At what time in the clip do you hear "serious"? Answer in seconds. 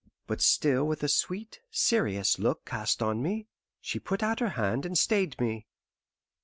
1.69-2.39